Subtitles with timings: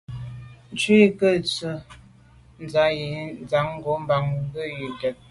[0.73, 1.71] Ntshu i nke ntswe’
[2.69, 3.09] tsha’ yi
[3.43, 4.63] ntsan ngo’ bàn bwe
[4.99, 5.15] ke yen.